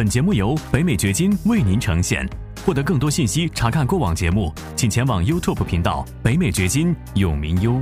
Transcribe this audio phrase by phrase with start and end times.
[0.00, 2.26] 本节目由北美掘金为您呈现。
[2.64, 7.78] 获得更多信息，查看过往节目，请前往 YouTube 频道“北美掘金”永明优。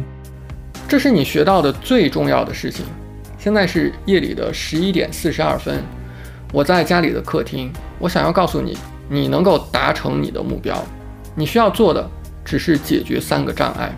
[0.89, 2.85] 这是你学到的最重要的事情。
[3.39, 5.81] 现在是夜里的十一点四十二分，
[6.53, 8.77] 我在家里的客厅，我想要告诉你，
[9.09, 10.77] 你能够达成你的目标，
[11.37, 12.11] 你需要做的
[12.45, 13.95] 只是解决三个障碍。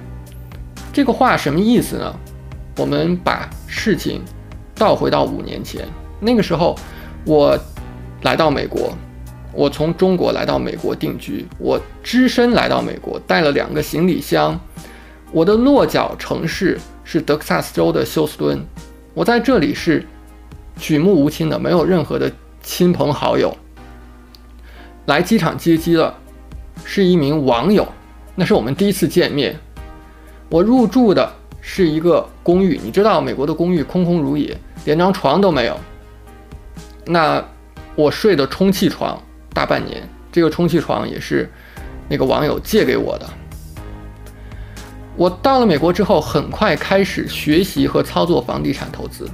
[0.93, 2.14] 这个话什么意思呢？
[2.77, 4.21] 我们把事情
[4.75, 5.89] 倒回到五年前，
[6.21, 6.77] 那个时候
[7.25, 7.59] 我
[8.23, 8.96] 来到美国，
[9.52, 14.59] 我从中国来到美国定居，我只身来到美国，带了两个行李箱，
[15.33, 18.62] 我的落脚城市是德克萨斯州的休斯敦。
[19.15, 20.06] 我在这里是
[20.77, 22.30] 举目无亲的，没有任何的
[22.62, 23.56] 亲朋好友。
[25.07, 26.15] 来机场接机的
[26.84, 27.88] 是一名网友，
[28.37, 29.57] 那是我们第一次见面。
[30.48, 35.77] 我入住的是一个公寓，你知道美国的公寓空空如也，连张床都没有。
[37.07, 37.43] 那
[38.00, 39.20] 我睡的充气床
[39.52, 41.50] 大半年，这个充气床也是
[42.09, 43.29] 那个网友借给我的。
[45.16, 49.29] 我到了美国之后，很快开始学习和操作房地产投资。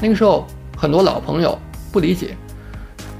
[0.00, 1.58] 那个时候，很多老朋友
[1.90, 2.36] 不理解，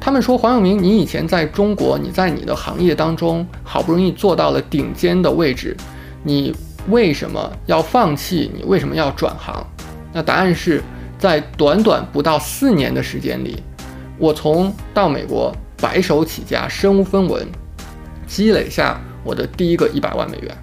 [0.00, 5.76] 他们说：“黄永明，你以前在中国，你在你的行业当中好不容易做到了顶尖的位置，
[6.22, 6.54] 你
[6.88, 8.48] 为什么要放弃？
[8.54, 9.66] 你为什么要转行？”
[10.14, 10.80] 那答案是
[11.18, 13.60] 在短短不到四年的时间里，
[14.18, 17.46] 我从到美国白手起家，身无分文，
[18.26, 20.56] 积累下我的第一个一百万美元，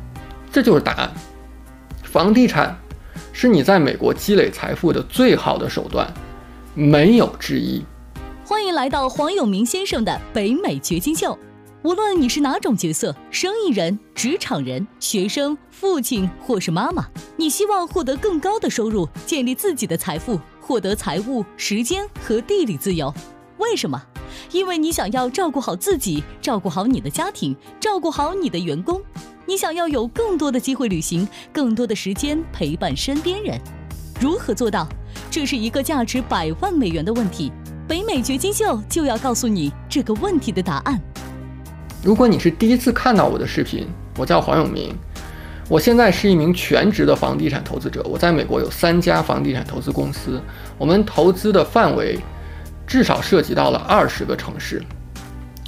[0.52, 1.12] 这就是答案。
[2.04, 2.78] 房地产
[3.34, 6.12] 是你在美国积累财富的最好的手段，
[6.74, 7.84] 没有之一。
[8.46, 11.38] 欢迎来到黄永明先生的北美掘金秀。
[11.84, 23.14] 无论你是哪种角色，生意人、职场人、学生、父亲或是妈妈，你希望获得更高的收入，建立自己的财富，获得财务、时间和地理自由。
[23.60, 24.02] 为什么？
[24.52, 29.00] 因为你想要照顾好自己，照顾好你的家庭，照顾好你的员工。
[29.46, 33.60] 你想要有更多的机会旅行，更多的时间陪伴身边人，
[34.20, 34.88] 如何做到？
[35.30, 37.52] 这是一个价值百万美元的问题。
[37.88, 41.00] 北美掘金秀就要告诉你这个问题的答案。
[42.02, 43.88] 如果你是第一次看到我的视频，
[44.18, 44.96] 我叫黄永明，
[45.68, 48.02] 我现在是一名全职的房地产投资者。
[48.10, 50.42] 我在美国有三家房地产投资公司，
[50.78, 52.18] 我们投资的范围
[52.90, 54.82] 至少涉及到了二十个城市。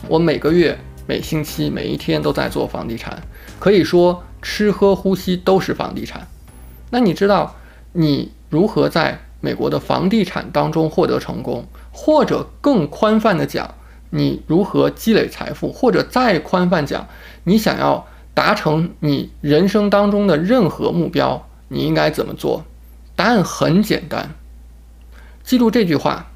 [0.07, 3.21] 我每个月、每星期、每一天都在做房地产。
[3.59, 6.27] 可以说，吃喝呼吸都是房地产。
[6.89, 7.55] 那你知道
[7.93, 13.75] 你如何在美国的房地产当中获得成功，或者更宽泛的讲，
[14.09, 17.07] 你如何积累财富，或者再宽泛讲，
[17.43, 22.65] 你想要达成你人生当中的任何目标，你应该怎么做？
[23.15, 24.31] 答案很简单，
[25.43, 26.30] 记住这句话：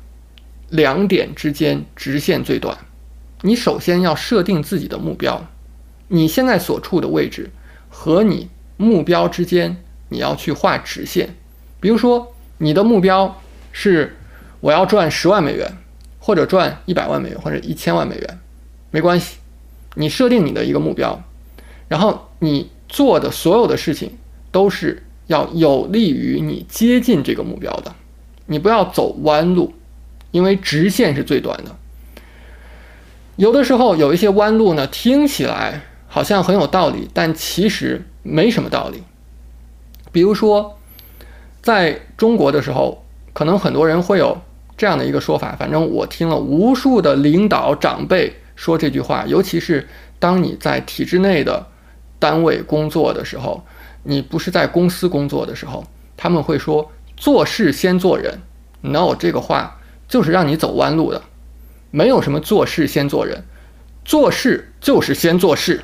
[0.75, 2.77] 两点之间直线最短。
[3.41, 5.47] 你首先要设定自己的目标。
[6.07, 7.49] 你现在所处的位置
[7.89, 9.77] 和你目标之间，
[10.09, 11.35] 你要去画直线。
[11.79, 13.41] 比如说，你的目标
[13.71, 14.15] 是
[14.59, 15.77] 我要赚十万美元，
[16.19, 18.39] 或者赚一百万美元，或者一千万美元，
[18.91, 19.37] 没关系。
[19.95, 21.23] 你设定你的一个目标，
[21.87, 24.11] 然后你做的所有的事情
[24.51, 27.95] 都是要有利于你接近这个目标的。
[28.45, 29.73] 你不要走弯路，
[30.35, 31.71] 因为直线是最短的。
[33.37, 35.81] 有的时候有一些弯路呢，听起来。
[36.07, 39.03] 好像很有道理，但其实没什么道理。
[40.13, 40.79] 比如说，
[41.61, 43.03] 在中国的时候，
[43.33, 44.39] 可能很多人会有
[44.77, 51.67] 这样的一个说法，反正我听了无数的领导长辈说这句话，尤其是当你在体制内的
[52.17, 53.65] 单位工作的时候，
[54.03, 55.83] 你不是在公司工作的时候，
[56.15, 58.39] 他们会说做事先做人。
[58.79, 59.81] No，这个话
[60.15, 61.23] 就是让你走弯路的，
[61.91, 63.43] 没有什么做事先做人，
[64.05, 65.83] 做事就是先做事。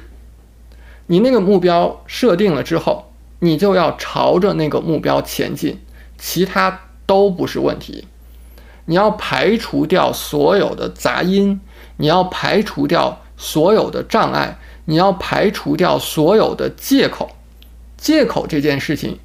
[1.07, 5.81] 你那个目标设定了之后，你就要朝着那个目标前进，
[6.17, 8.07] 其他都不是问题。
[8.85, 11.59] 你要排除掉所有的杂音，
[11.97, 17.35] 你要排除掉所有的障碍，你要排除掉所有的借口。
[17.97, 19.19] 借口这件事情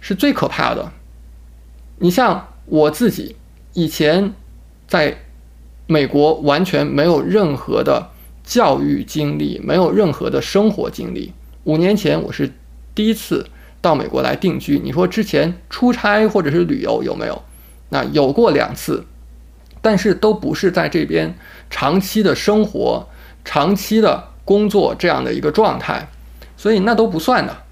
[0.00, 0.92] 是最可怕的。
[1.98, 3.36] 你像我自己
[3.74, 4.32] 以前
[4.86, 5.18] 在
[5.86, 8.10] 美国完全没有任何的。
[8.48, 11.32] 教育经历没有任何的生活经历。
[11.64, 12.52] 五年前我是
[12.94, 13.44] 第一次
[13.82, 14.78] 到美国来定居。
[14.78, 17.42] 你说之前出差或者是旅游有没有？
[17.88, 19.04] 那有过两次，
[19.82, 21.36] 但是都不是在这边
[21.70, 23.08] 长期的生活、
[23.44, 26.08] 长期的工作这样的一个状态，
[26.56, 27.64] 所以那都不算的。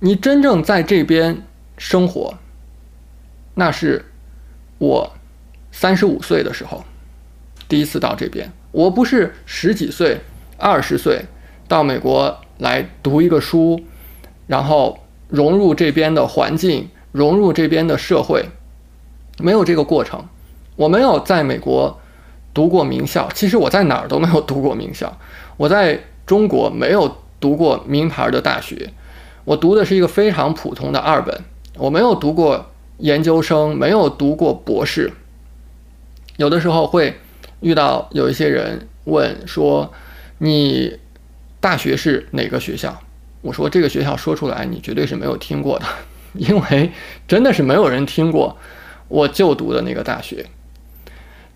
[0.00, 1.44] 你真正在这边
[1.78, 2.36] 生活，
[3.54, 4.06] 那是
[4.78, 5.12] 我
[5.72, 6.84] 三十五岁的时候。
[7.68, 10.20] 第一次到这边，我不是十几岁、
[10.58, 11.22] 二十岁
[11.66, 13.80] 到美国来读一个书，
[14.46, 18.44] 然后融入这边的环境，融入这边的社会，
[19.38, 20.22] 没有这个过程。
[20.76, 21.98] 我没有在美国
[22.52, 25.18] 读过名校，其实我在哪儿都没有读过名校。
[25.56, 28.92] 我在中国没有读过名牌的大学，
[29.44, 31.42] 我读的是一个非常普通的二本。
[31.78, 32.66] 我没有读过
[32.98, 35.10] 研究生，没有读过博士。
[36.36, 37.18] 有的时候会
[37.60, 39.92] 遇到有一些人问说
[40.38, 40.98] ：“你
[41.60, 43.00] 大学是哪个学校？”
[43.42, 45.86] 我说：“这个学校说出来，你绝对是没有听过的，
[46.34, 46.92] 因为
[47.26, 48.56] 真的是没有人听过
[49.08, 50.46] 我就读的那个大学。”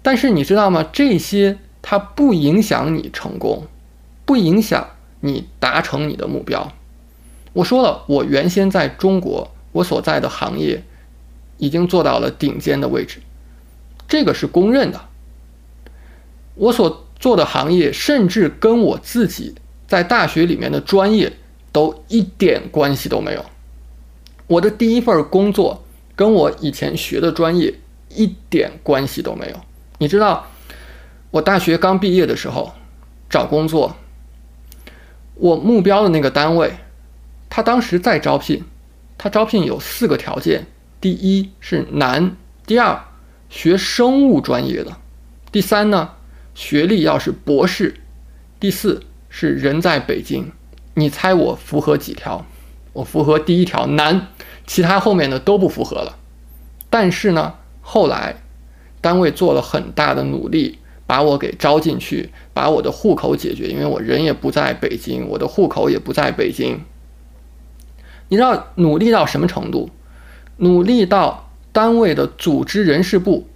[0.02, 0.88] 但是你知道吗？
[0.92, 3.66] 这些它不影响你成功，
[4.24, 4.90] 不影响
[5.20, 6.72] 你达成你的目标。
[7.52, 10.84] 我说了，我原先在中国，我所在的行业
[11.58, 13.18] 已经做到了顶尖的位置，
[14.08, 15.00] 这个是公认的。
[16.54, 19.54] 我所做的行业，甚至跟我自己
[19.86, 21.32] 在大学里面的专业
[21.72, 23.44] 都一点关系都没有。
[24.46, 27.74] 我的第一份工作跟我以前学的专业
[28.08, 29.56] 一点关系都没有。
[29.98, 30.46] 你知道，
[31.30, 32.72] 我大学刚毕业的时候
[33.28, 33.96] 找工作，
[35.34, 36.72] 我目标的那个单位，
[37.50, 38.64] 他当时在招聘，
[39.18, 40.66] 他招聘有四个条件：
[41.00, 42.36] 第一是男，
[42.66, 43.04] 第二
[43.56, 44.98] 学生物专业的，
[45.50, 46.10] 第三呢
[46.54, 47.94] 学历要是博士，
[48.60, 50.52] 第四是人在北京。
[50.92, 52.44] 你猜我符合几条？
[52.92, 54.28] 我符合第一条男，
[54.66, 56.18] 其他后面的都不符合了。
[56.90, 58.42] 但是呢，后来。
[59.02, 66.80] 单位做了很大的努力，把我给招进去，把我的户口解决，因为我人也不在北京，我的户口也不在北京。
[68.28, 69.90] 你知道努力到什么程度？
[70.56, 71.45] 努力到
[71.76, 73.46] 单位的组织人事部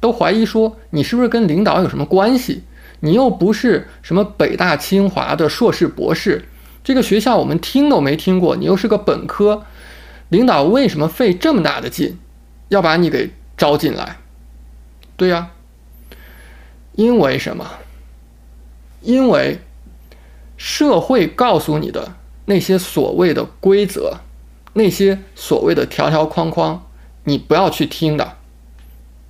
[0.00, 2.62] 都怀疑说你是不是跟领导有什么关系？
[3.00, 6.46] 你又不是什么北大清华的硕士博士，
[6.82, 9.66] 这个学校我们听都没听过，你又是个本科，
[10.30, 12.18] 领导为什么费这么大的劲
[12.70, 14.16] 要把你给招进来？
[15.18, 15.50] 对呀，
[16.92, 17.72] 因为什么？
[19.02, 19.60] 因为
[20.56, 22.14] 社会告诉你的
[22.46, 24.20] 那些所谓的规则，
[24.72, 26.85] 那些所谓的条条框框，
[27.28, 28.36] 你不要去听的。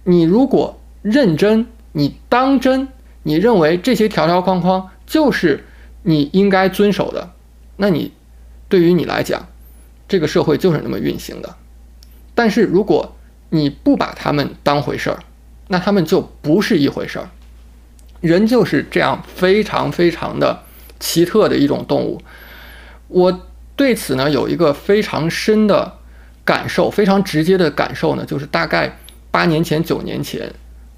[0.04, 2.88] 你如果认真，你当真，
[3.22, 5.64] 你认为这些条条框框就是
[6.02, 7.32] 你应该遵守的，
[7.76, 8.12] 那你
[8.68, 9.48] 对于你来讲，
[10.06, 11.56] 这个社会就是那么运行的。
[12.34, 13.16] 但是如果
[13.48, 15.24] 你不把他们当回事儿，
[15.68, 17.30] 那他们就不是一回事儿，
[18.20, 20.62] 人就是这样非常非常的
[21.00, 22.20] 奇特的一种动物。
[23.08, 25.95] 我对此呢有一个非常深的
[26.46, 28.96] 感受，非常直接的感受呢，就是大概
[29.30, 30.50] 八年前、九年前，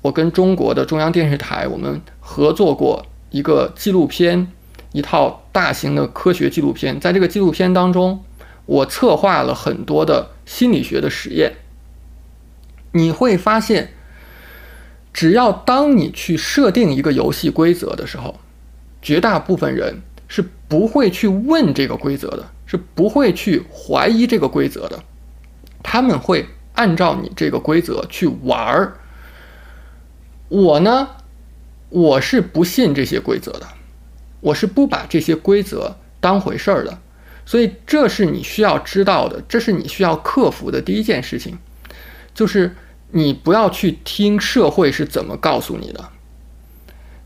[0.02, 4.46] 我跟中国的中央电视台我们合作过一个纪录片，
[4.92, 7.00] 一套大型的科学纪录片。
[7.00, 8.22] 在这个纪录片当中，
[8.66, 11.54] 我策划了很多的心理学的实验，
[12.92, 13.94] 你会发现。
[15.10, 18.38] 只要当你去设定一个游戏规则的时候，
[19.02, 25.02] 绝大部分人是不会去问这个规则的，是不会去怀疑这个规则的，
[25.82, 28.98] 他们会按照你这个规则去玩儿。
[30.48, 31.08] 我呢，
[31.88, 33.66] 我是不信这些规则的，
[34.40, 36.98] 我是不把这些规则当回事儿的，
[37.44, 41.58] 所以这是你需要知道的，这是你需要克服的第一件事情，
[42.34, 42.74] 就是。
[43.10, 46.10] 你不要去听社会是怎么告诉你的，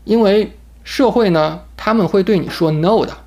[0.05, 0.55] 因为
[0.85, 3.17] 社会呢，他们会对你说 no 的，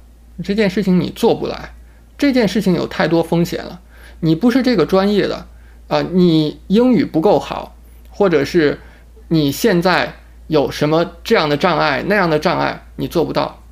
[0.43, 1.75] 这件事情你做不来，
[2.17, 3.83] 这件事情有太多风险了，
[4.21, 5.47] 你不是这个专业的，
[5.89, 7.77] 啊，你英语不够好，
[8.11, 8.81] 或者是
[9.29, 13.63] 你现在有什么这样的障碍那样的障碍，你做不到，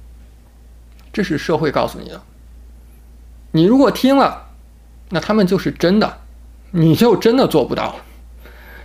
[1.13, 2.21] 这是社会告诉你的。
[3.53, 4.49] 你如果听了，
[5.11, 6.19] 那他们就是真的，
[6.73, 7.97] 你就真的做不到。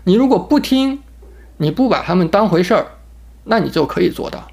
[0.03, 1.01] 你如果不听，
[1.57, 2.85] 你不把他们当回事儿，
[3.43, 4.47] 那你就可以做到。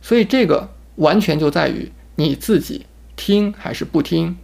[0.00, 2.86] 所以这个完全就在于你自己
[3.16, 4.36] 听还是不听。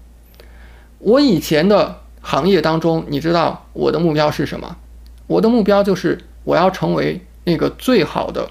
[1.04, 4.78] 我以前的行业当中，你知道我的目标是什么？
[5.26, 8.50] 我的目标就是我要成为那个最好的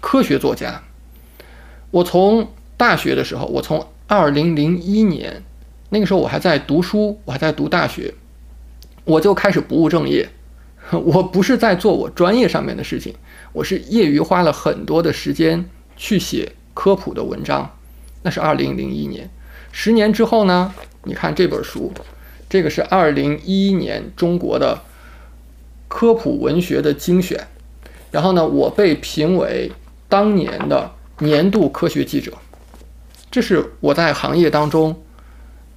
[0.00, 0.82] 科学作家。
[1.90, 5.42] 我从大学的时候，我从二零零一年
[5.90, 8.14] 那个时候我还在读书，我还在读大学，
[9.04, 10.30] 我就开始不务正业。
[11.04, 13.14] 我不是在做我专业上面的事情，
[13.52, 17.70] 我是业余花了很多的时间去写科普的文章。
[18.22, 19.28] 那是二零零一年，
[19.72, 20.74] 十年之后呢？
[21.04, 21.92] 你看这本书，
[22.48, 24.82] 这个是二零一一年中国的
[25.88, 27.46] 科普文学的精选。
[28.10, 29.70] 然后呢，我被评为
[30.08, 32.32] 当年的年度科学记者，
[33.30, 35.00] 这是我在行业当中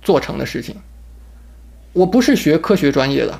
[0.01, 0.75] 做成的事情。
[1.93, 3.39] 我不是学科学专业的，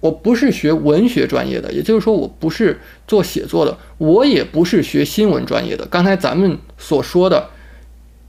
[0.00, 5.84] 我不是学文学专业的，也就是说，我不是做写作的，我也不是学新闻专业的。
[5.86, 7.50] 刚才咱们所说的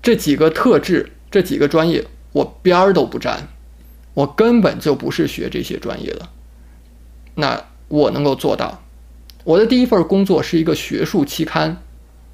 [0.02, 3.48] 这几个特质，这几个专业，我边儿都不沾，
[4.14, 6.30] 我根本就不是学这些专业的。
[7.34, 8.84] 那我能够做到？
[9.44, 11.82] 我的第一份工作是一个学术期刊，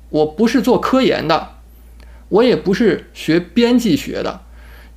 [0.09, 1.55] 我不是做科研的，
[2.27, 4.41] 我也不是学编辑学的，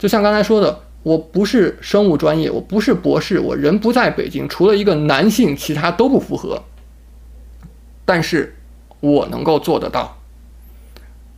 [0.00, 0.80] 就像刚才说的。
[1.04, 6.62] 我不是生物专业，我不是博士，我人不在北京，除了一个男性，其他都不符合。
[8.04, 8.56] 但是，
[8.98, 10.18] 我能够做得到。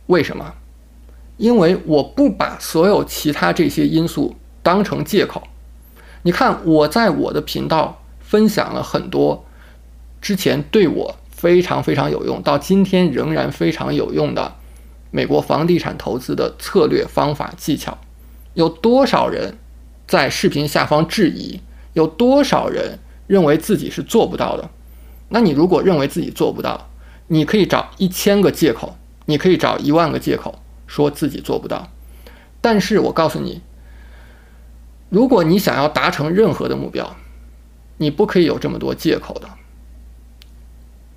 [0.07, 0.53] 为什么？
[1.37, 5.43] 因为我不把所有其他这些因素当成借口。
[6.23, 9.45] 你看，我在我的频道分享了很多
[10.21, 14.55] 之前对我非常非常有用，到今天仍然非常有用的
[15.11, 17.97] 美国房地产投资的策略、方法、技巧。
[18.53, 19.57] 有多少人
[20.07, 21.59] 在视频下方质疑？
[21.93, 24.69] 有多少人认为自己是做不到的？
[25.29, 26.89] 那你如果认为自己做不到，
[27.27, 31.89] 你可以找一千个借口，你可以找一万个借口说自己做不到。
[32.61, 33.61] 但是我告诉你，
[35.09, 37.15] 如果你想要达成任何的目标，
[37.97, 39.49] 你不可以有这么多借口的。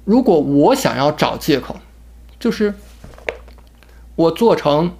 [0.04, 1.76] 如果我想要找借口，
[2.38, 2.74] 就是
[4.14, 4.92] 我做成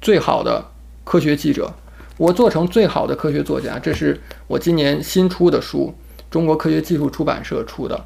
[0.00, 0.70] 最好的。
[1.04, 1.74] 科学记者，
[2.16, 5.92] 我做成最好的科学作家，这是我今年新出的书，
[6.30, 8.04] 中国科学技术出版社出的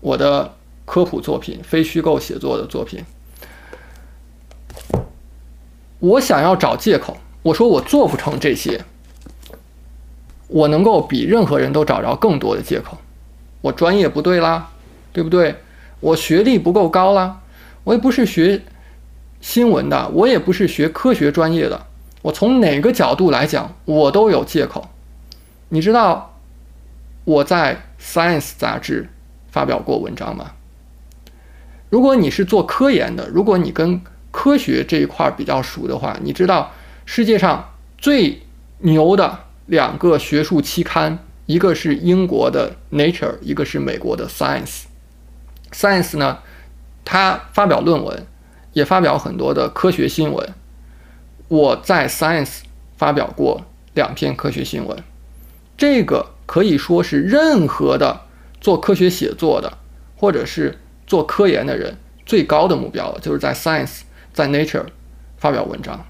[0.00, 0.54] 我的
[0.84, 3.04] 科普作品，非虚构写作的作品。
[5.98, 8.84] 我想要找借口，我说我做不成这些，
[10.48, 12.98] 我能够比任何人都找着更多的借口。
[13.62, 14.70] 我专业不对啦，
[15.12, 15.56] 对不对？
[16.00, 17.40] 我学历不够高啦，
[17.84, 18.62] 我也不是学
[19.40, 21.86] 新闻的，我也不是学科学专业的。
[22.22, 24.88] 我从哪个角度来讲，我都有借口。
[25.70, 26.34] 你知道
[27.24, 29.08] 我在《Science》杂志
[29.50, 30.52] 发表过文章吗？
[31.88, 34.00] 如果你是做科研的，如果你跟
[34.36, 36.70] 科学这一块比较熟的话，你知道
[37.06, 38.42] 世界上最
[38.80, 44.82] 牛的两个学术期刊，一个是英国的《Nature》，一个是美国的《Science》。
[45.74, 46.40] 《Science》呢，
[47.02, 48.26] 它发表论文，
[48.74, 50.52] 也发表很多的科学新闻。
[51.48, 52.58] 我在 Science
[52.98, 53.64] 发表过
[53.94, 55.02] 两篇科学新闻，
[55.78, 58.20] 这个可以说是任何的
[58.60, 59.78] 做科学写作的，
[60.14, 64.00] 或者是做科研的人最高的目标了，就是在 Science
[64.36, 64.84] 在 Nature
[65.38, 66.04] 发表文章。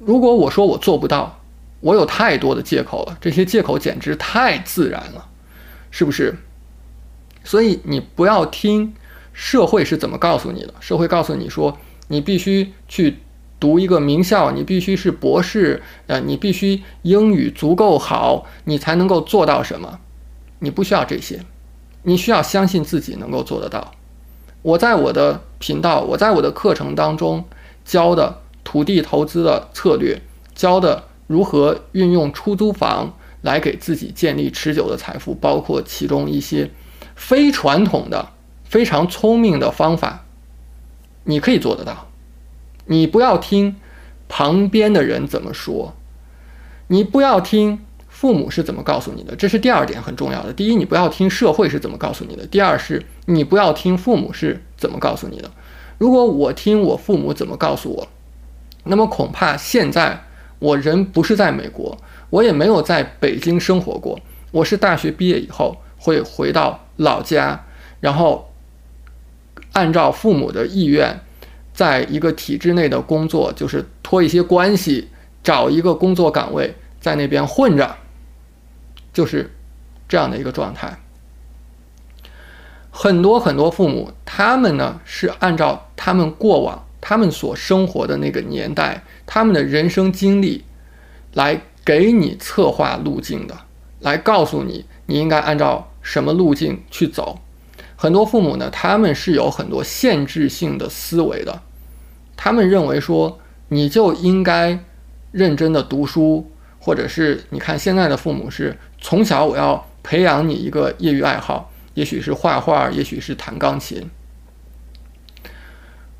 [0.00, 1.38] 如果我说我做不到，
[1.78, 5.28] 我有太多的借口了，这些借口简直太自然了，
[5.92, 6.34] 是不是？
[7.44, 8.92] 所以你不要听
[9.32, 11.78] 社会是怎么告诉你的，社会告诉你说。
[12.08, 13.18] 你必须去
[13.60, 20.00] 读一个名校，你必须是博士，呃，你必须英语足够好，你才能够做到什么？
[20.58, 21.44] 你不需要这些，
[22.02, 23.92] 你需要相信自己能够做得到。
[24.62, 27.44] 我在我的频道，我在我的课程当中
[27.84, 30.20] 教的土地投资的策略，
[30.54, 36.70] 教的如何运用出租房来给自己建立持久的财富，包括其中一些
[37.14, 38.30] 非传统的、
[38.64, 40.24] 非常聪明的方法。
[41.24, 42.08] 你可以做得到，
[42.86, 43.76] 你不要听
[44.28, 45.94] 旁边的人怎么说，
[46.88, 47.80] 你不要听
[48.18, 50.52] 父母是怎么告诉你的，这是第二点很重要的。
[50.52, 55.48] 第一，你不要听社会是怎么告诉你的；第二，是你不要听父母是怎么告诉你的。
[55.98, 58.08] 如果我听我父母怎么告诉我，
[58.82, 60.24] 那么恐怕现在
[60.58, 61.96] 我人不是在美国，
[62.30, 64.18] 我也没有在北京生活过。
[64.50, 67.64] 我是大学毕业以后会回到老家，
[68.00, 68.46] 然后。
[69.74, 71.20] 按照父母的意愿，
[71.72, 75.08] 在一个体制内的工作，就是托一些关系，
[75.40, 77.94] 找一个工作岗位，在那边混着，
[79.18, 79.50] 就是
[80.08, 80.96] 这样的一个状态。
[82.92, 90.62] 很多很多父母，他们呢是按照他们过往他们所生活的那个年代，他们的人生经历，
[91.34, 93.58] 来给你策划路径的，
[93.98, 97.40] 来告诉你你应该按照什么路径去走。
[97.96, 101.62] 很多父母呢，他们是有很多限制性的思维的，
[102.36, 104.78] 他们认为说你就应该
[105.32, 114.10] 认真的读书，或者是你看现在的父母是从小我要培养你一个业余爱好，也许是画画，也许是弹钢琴。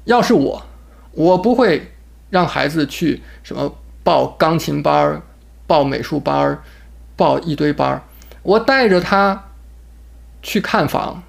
[0.04, 0.66] 要是我，
[1.12, 1.92] 我不会
[2.30, 5.22] 让孩子去什么报钢琴班儿、
[5.66, 6.62] 报美术班儿、
[7.16, 8.02] 报一堆班儿，
[8.42, 9.50] 我带着他
[10.42, 11.22] 去看房。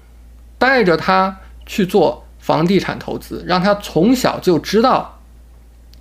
[0.60, 5.18] 带着他去做房地产投资，让他从小就知道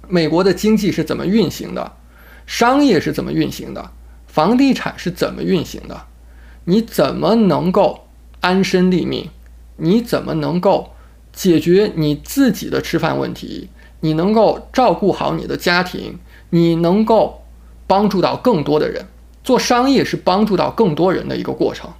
[0.09, 1.93] 美国的经济是怎么运行的，
[2.49, 3.91] 商业是怎么运行的，
[4.25, 6.07] 房地产是怎么运行的，
[6.65, 8.07] 你怎么能够
[8.39, 9.29] 安身立命？
[9.77, 10.89] 你怎么能够
[11.31, 13.69] 解决你自己的吃饭问题？
[13.99, 16.17] 你能够照顾好你的家庭？
[16.49, 17.43] 你能够
[17.85, 19.05] 帮助到更多的人？
[19.43, 21.91] 做商业是帮助到更多人的一个过程。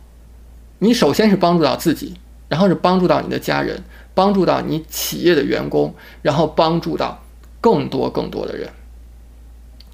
[0.80, 2.16] 你首先是帮助到自己，
[2.48, 3.84] 然后是帮助到你的家人，
[4.16, 7.24] 帮助到你企业的员工，然后帮助到
[7.62, 8.68] 更多更多的人，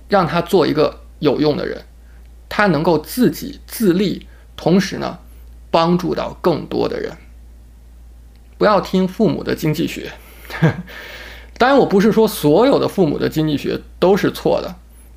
[0.08, 1.84] 让他做一个有用的人，
[2.50, 5.18] 他能够自己自立，同时呢，
[5.72, 7.12] 帮助到更多的人。
[8.58, 10.12] 不要听父母的经济学，
[11.58, 14.76] 当然我不是说所有的父母的经济学都是错的，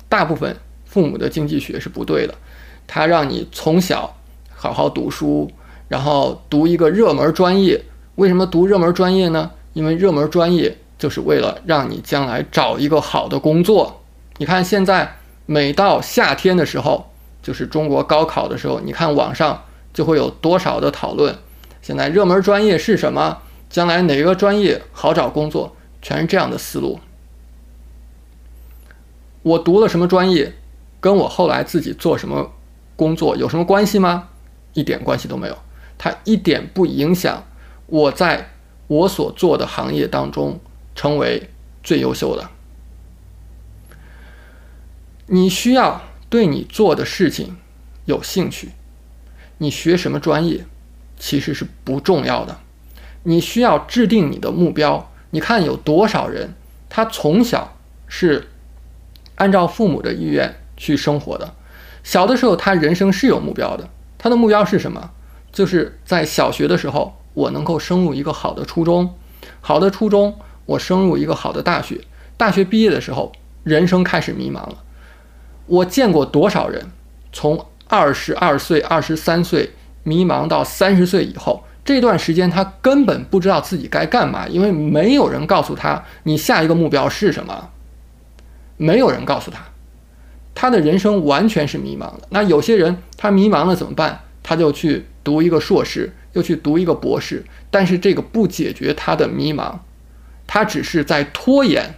[0.09, 2.35] 大部分父母的经济学是不对的。
[2.85, 4.17] 他让你从小
[4.49, 5.49] 好好读书，
[5.87, 7.81] 然后读一个热门专业。
[8.15, 9.51] 为什么读热门专业呢？
[9.73, 13.98] 因为热门专业就是为了让你将来找一个好的工作。
[14.39, 17.11] 你看现在每到夏天的时候，
[17.43, 21.37] 就是中国高考的时候，你看网上就会有多少的讨论。
[21.81, 23.39] 现在热门专业是什么？
[23.69, 25.75] 将来哪个专业好找工作？
[26.01, 27.01] 全是这样的思路。
[29.43, 30.53] 我读了什么专业，
[31.01, 32.53] 跟我后来自己做什么
[32.95, 34.29] 工作有什么关系吗？
[34.73, 35.57] 一点关系都没有。
[35.97, 37.43] 它一点不影响
[37.87, 38.51] 我在
[38.87, 40.57] 我所做的行业当中
[40.95, 41.49] 成为
[41.83, 42.49] 最优秀的。
[45.31, 47.57] 你需要对你做的事情
[48.05, 48.69] 有兴趣。
[49.59, 50.65] 你学什么专业？
[51.19, 52.59] 其实是不重要的，
[53.23, 55.11] 你需要制定你的目标。
[55.29, 56.55] 你看有多少人，
[56.89, 58.49] 他从小是
[59.35, 61.53] 按照父母的意愿去生活的。
[62.03, 63.87] 小的时候，他人生是有目标的。
[64.17, 65.11] 他的目标是什么？
[65.51, 69.13] 就是在小学的时候，我能够升入一个好的初中，
[69.61, 72.01] 好的初中，我升入一个好的大学。
[72.35, 73.31] 大学毕业的时候，
[73.63, 74.83] 人生开始迷茫了。
[75.69, 76.91] 我见过多少人，
[77.31, 79.71] 从二十二岁、二十三岁。
[80.03, 87.69] 迷茫到三十岁以后，这段时间他根本不知道自己该干嘛，因为没有人告诉他你下一个目标是什么，
[88.77, 89.65] 没有人告诉他，
[90.55, 92.21] 他的人生完全是迷茫的。
[92.29, 94.21] 那有些人他迷茫了怎么办？
[94.41, 99.79] 他就去读一个硕士，又去读一个博士，但是这个不解决他的迷茫，
[100.47, 101.95] 他只是在拖延，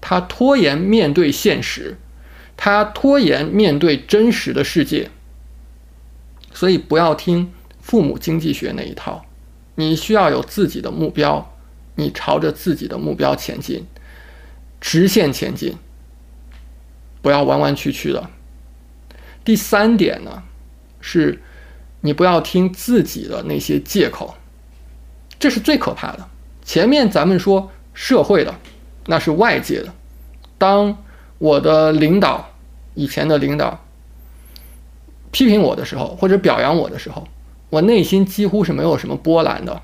[0.00, 1.98] 他拖延面对现实，
[2.58, 5.10] 他拖延面对真实的世界。
[6.52, 9.24] 所以不要听父母经济学那一套，
[9.76, 11.54] 你需要有自己的目标，
[11.94, 13.86] 你朝着自己的目标前进，
[14.80, 15.76] 直线前进，
[17.22, 18.28] 不要弯弯曲曲的。
[19.44, 20.42] 第三点呢，
[21.00, 21.40] 是
[22.00, 24.36] 你不要听自己的那些借口，
[25.38, 26.28] 这是最可怕的。
[26.64, 28.52] 前面咱们说社会的，
[29.06, 29.94] 那是外界的。
[30.58, 31.04] 当
[31.38, 32.50] 我的领导，
[32.94, 33.80] 以前的领导。
[35.30, 37.28] 批评我的时候，或者表扬我的时候，
[37.70, 39.82] 我内心几乎是没有什么波澜的。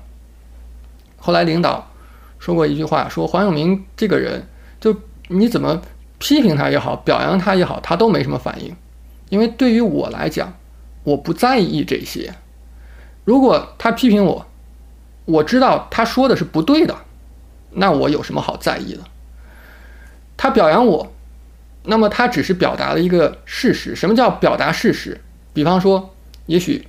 [1.17, 1.91] 后来领导
[2.39, 4.47] 说过一句话，说黄永明这个人，
[4.79, 4.95] 就
[5.27, 5.81] 你怎么
[6.17, 8.75] 批评他也好，表扬他也好，他都没什么反应。
[9.29, 10.53] 因为对于我来讲，
[11.03, 12.33] 我不在意这些。
[13.23, 14.45] 如果他批评我，
[15.25, 16.95] 我知道他说的是不对的，
[17.71, 19.01] 那我有什么好在意的？
[20.35, 21.11] 他表扬我，
[21.87, 23.95] 那么他只是表达了一个事实。
[23.95, 25.19] 什么叫表达事实？
[25.53, 26.13] 比方说，
[26.45, 26.87] 也许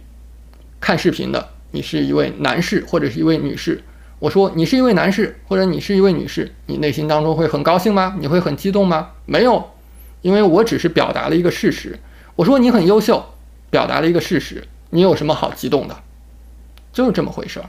[0.81, 3.83] 看视频的你是一位男士或者是一位女士，
[4.19, 8.17] 我说你是一位男士或者你是一位女士，你内心当中会很高兴吗？
[8.19, 9.11] 你会很激动吗？
[9.25, 9.71] 没有，
[10.23, 11.99] 因为我只是表达了一个事实。
[12.35, 13.25] 我说你很优秀，
[13.71, 15.97] 表达了一个事实，你有什么好激动的？
[16.93, 17.69] 就是这么回事儿。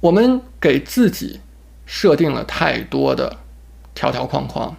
[0.00, 1.40] 我们给自己
[1.84, 3.38] 设定了太多的
[3.94, 4.76] 条条框框，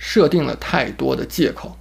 [0.00, 1.76] 设定了太多的借口。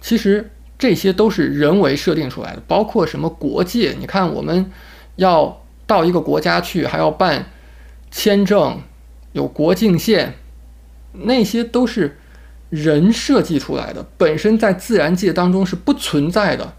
[0.00, 3.96] 其实这些都是人为设定出来的，包括什么国界？
[3.98, 4.70] 你看，我们
[5.16, 7.46] 要到一个国家去，还要办
[8.12, 8.80] 签证，
[9.32, 10.34] 有国境线，
[11.12, 12.20] 那些都是
[12.70, 16.74] 人设计出来的，本身在自然界当中是不存在的。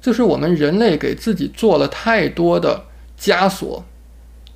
[0.00, 2.86] 就是我们人类给自己做了太多的
[3.20, 3.84] 枷锁，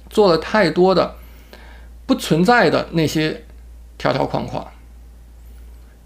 [0.09, 1.16] 做了太多的
[2.06, 3.44] 不存在的那些
[3.98, 4.66] 条条框框。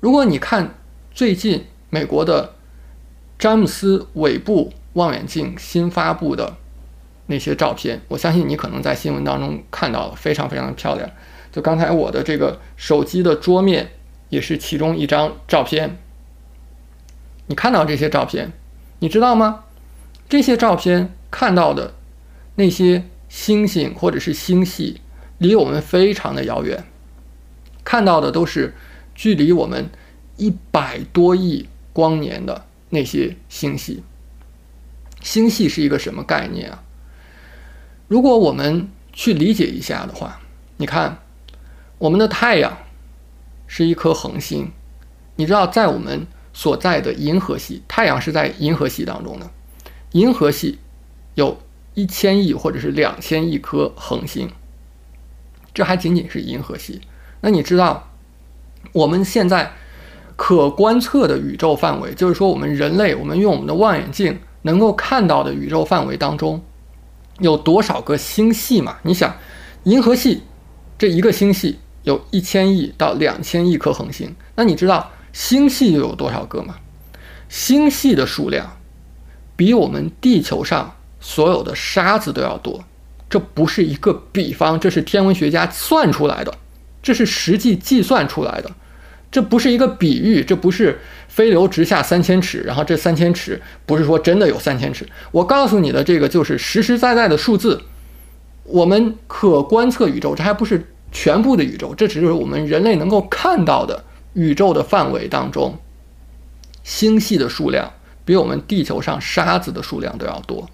[0.00, 0.74] 如果你看
[1.14, 1.66] 最近。
[1.92, 2.54] 美国的
[3.36, 6.56] 詹姆斯韦布望远镜新发布的
[7.26, 11.10] 那些照片，我相信你可能在新闻当中看到了，非常非常的漂亮。
[11.50, 13.90] 就刚才我的这个手机的桌面
[14.28, 15.98] 也是其中一张照片。
[17.48, 18.52] 你看到这些照片，
[19.00, 19.64] 你知道吗？
[20.28, 21.94] 这些照片看到的
[22.54, 25.00] 那些星星或者是星系
[25.38, 26.84] 离我们非常的遥远，
[27.82, 28.76] 看到的都是
[29.20, 29.90] 距离我们
[30.38, 34.02] 一百多亿光年的那些星系。
[35.20, 36.82] 星系是一个什么概念啊？
[38.08, 40.40] 如果我们去理解一下的话，
[40.78, 41.18] 你看，
[41.98, 42.78] 我们的太阳
[43.66, 44.70] 是一颗恒星，
[45.36, 49.50] 你知道，在我们所在的银河系，太阳是在银河系当中的，
[50.12, 50.78] 银河系
[51.34, 51.60] 有
[51.92, 54.50] 一千亿或者是两千亿颗恒星，
[55.74, 57.02] 这还仅仅是银河系。
[57.42, 58.09] 那你知道，
[58.92, 59.72] 我们现在
[60.36, 64.38] 可观测的宇宙范围，就是说我们人类，我们用我们的望远镜。
[64.62, 66.62] 能够看到的宇宙范围当中，
[67.38, 68.98] 有多少个星系嘛？
[69.04, 69.34] 你想，
[69.84, 70.42] 银河系
[70.98, 76.74] 这一个星系有一千亿到两千亿颗恒星，那你知道星系又有多少个吗？
[77.48, 78.76] 星系的数量
[79.56, 82.84] 比我们地球上所有的沙子都要多。
[83.30, 86.52] 这不是一个比方，这是天文学家算出来的，
[87.02, 88.70] 这是实际计算出来的，
[89.30, 90.98] 这不是一个比喻，这不是。
[91.30, 97.80] 飞流直下三千尺，然后这三千尺不是说真的有三千尺，我告诉你的这个就是实实在在的数字。
[98.64, 105.78] 我们可观测宇宙，这还不是全部的宇宙，这只是我们人类能够看到的宇宙的范围当中，
[106.82, 107.92] 星系的数量
[108.24, 110.68] 比我们地球上沙子的数量都要多。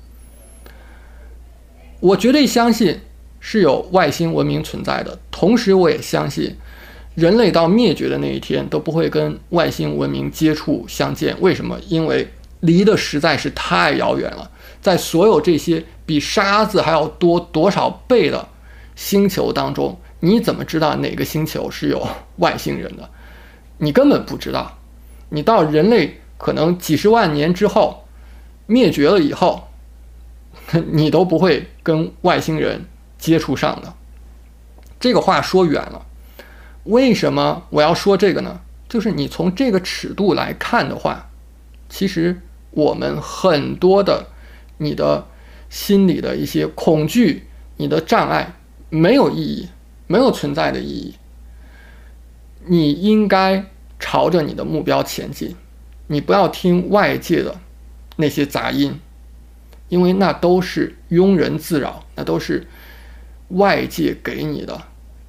[2.01, 3.01] 我绝对相信
[3.49, 6.53] 是有外星文明存在的，同时我也相信。
[7.15, 11.79] 人类到灭绝的那一天都不会跟外星文明接触相见，为什么？
[11.87, 12.29] 因为
[12.59, 14.51] 离得实在是太遥远了。
[14.83, 18.49] 在所有这些比沙子还要多多少倍的
[18.97, 22.05] 星球当中，你怎么知道哪个星球是有
[22.39, 23.09] 外星人的？
[23.79, 24.77] 你根本不知道。
[25.29, 28.05] 你到人类可能几十万年之后
[28.67, 29.69] 灭绝了以后，
[30.91, 32.85] 你都不会跟外星人
[33.19, 33.95] 接触上的。
[34.99, 36.07] 这个话说远了。
[36.85, 38.61] 为什么我要说这个呢？
[38.89, 41.29] 就是你从这个尺度来看的话，
[41.89, 44.29] 其实我们很多的
[44.79, 45.27] 你的
[45.69, 48.55] 心里的一些恐惧、你的障碍
[48.89, 49.69] 没有意义，
[50.07, 51.15] 没有存在的意义。
[52.65, 53.67] 你应该
[53.99, 55.57] 朝着你的目标前进，
[56.07, 57.59] 你不要听外界的
[58.15, 59.01] 那些杂音，
[59.89, 62.69] 因为那都是庸人自扰，那都是
[63.49, 64.83] 外界给你的。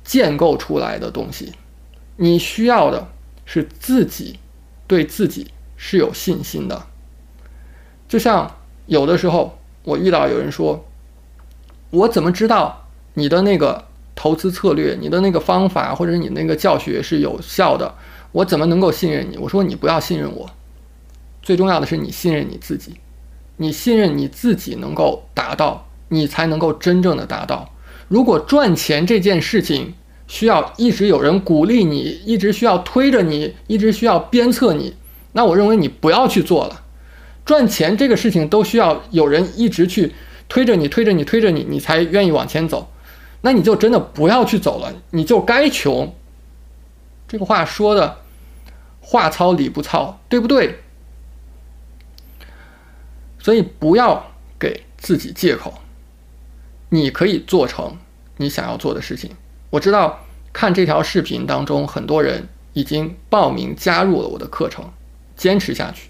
[0.04, 1.52] 建构出来的东西，
[2.16, 3.10] 你需要的
[3.44, 4.40] 是自己
[4.88, 6.88] 对自己是有信心的。
[8.08, 10.86] 就像有的时候，我遇到有人说
[11.92, 13.84] ：“我怎么知道你的那个
[14.16, 17.94] 投资策略、你的那个方法或者你那个教学是有效的？
[18.32, 20.50] 我怎么能够信任你？”我说：“你不要信任我，
[21.42, 22.96] 最重要的是你信任你自己。
[23.58, 27.70] 你信任你自己能够达到，你才能够真正的达到。”
[28.08, 29.94] 如果赚钱这件事情
[30.28, 34.94] 需要一直有人鼓励你，一直需要推着你，一直需要鞭策你，
[35.34, 36.84] 那我认为你不要去做了。
[37.46, 40.14] 赚钱这个事情都需要有人一直去
[40.50, 42.92] 推着你，推着你，推着你，你才愿意往前走。
[43.42, 46.14] 那你就真的不要去走了，你就该穷。
[47.28, 48.18] 这个话说的
[49.00, 50.80] 话糙理不糙，对不对？
[53.40, 55.74] 所以不要给自己借口。
[56.90, 57.98] 你可以做成
[58.38, 59.32] 你想要做的事情。
[59.70, 60.20] 我知道
[60.54, 64.86] 看这条视频当中，很多人已经报名加入了我的课程，
[65.36, 66.10] 坚持下去，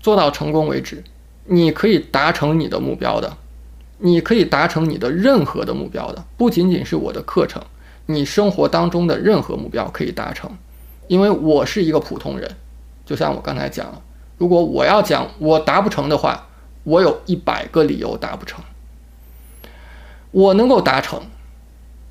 [0.00, 1.02] 做到成功为止。
[1.46, 3.36] 你可以达成你的目标的，
[3.98, 7.62] 你可以达成你的任何的目标的，不仅仅是我的课程，
[8.06, 10.50] 你生活当中的任何目标可以达成。
[11.08, 12.56] 因为我是一个普通人，
[13.04, 14.00] 就像我刚才讲了，
[14.36, 16.46] 如果我要讲我达不成的话，
[16.84, 18.62] 我有一百个理由达不成。
[20.30, 21.22] 我能够达成，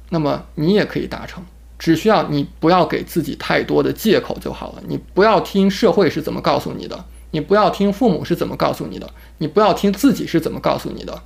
[0.09, 1.43] 那么你也可以达成，
[1.77, 4.83] 只需要你不要给自己太多的借口就好了。
[4.87, 11.21] 你不要听社会是怎么告诉你的，你不要听父母是怎么告诉你的，你不要听自己是怎么告诉你的。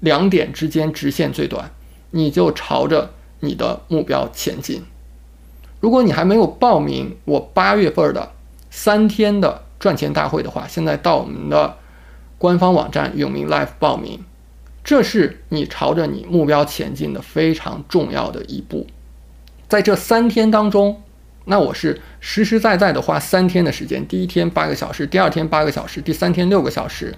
[0.00, 1.70] 两点之间直线最短，
[2.10, 4.82] 你就朝着你的目标前进。
[5.80, 8.32] 如果你还没有报名我八月份的
[8.70, 11.76] 三天的赚钱大会的话，现在到我们的
[12.38, 14.24] 官方网站永明 Life 报名。
[14.84, 18.84] 这是你朝着你目标前进的非常重要的一步，
[19.68, 21.00] 在这三天当中，
[21.44, 27.14] 那我是实实在在的花三天的时间，第一天八个小时，第二天八个小时，第三天六个小时，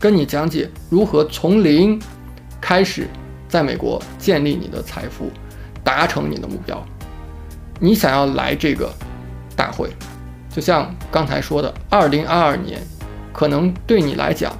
[0.00, 1.96] 跟你讲解如何从零
[2.60, 3.06] 开始
[3.48, 5.30] 在美国建立你的财富，
[5.84, 6.84] 达成你的目标。
[7.78, 8.92] 你想要来这个
[9.54, 9.90] 大会，
[10.52, 12.80] 就像刚才说的，二零二二年
[13.32, 14.52] 可能对你来讲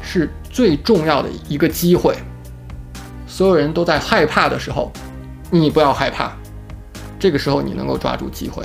[0.00, 0.30] 是。
[0.50, 2.14] 最重要的一个机会，
[3.26, 4.90] 所有人都在害怕的时候，
[5.50, 6.32] 你不要害怕，
[7.18, 8.64] 这个时候你能够抓住机会。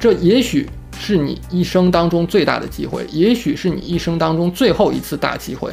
[0.00, 5.72] 这也许是你一生当中最大的机会，也许是你一生当中最后一次大机会，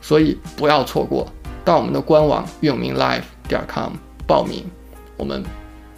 [0.00, 1.30] 所以不要错过。
[1.62, 3.92] 到我们的官网永明 life 点 com
[4.26, 4.64] 报名，
[5.16, 5.44] 我们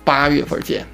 [0.05, 0.85] 八月份见。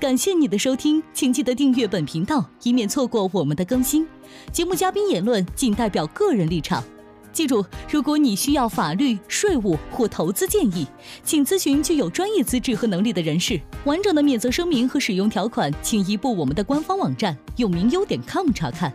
[0.00, 4.06] 感谢你的收听，请记得订阅本频道，以免错过我们的更新。
[4.52, 6.84] 节目嘉宾言论仅代表个人立场。
[7.32, 10.86] 记住，如果你需要法律、税务或投资建议，
[11.24, 13.60] 请咨询具有专业资质和能力的人士。
[13.86, 18.94] 完整的免责声明和使用条款，请移步我们的官方网站永明优点 com 查看。